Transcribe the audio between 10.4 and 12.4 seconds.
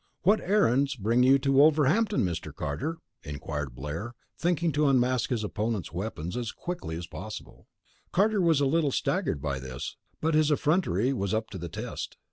effrontery was up to the test.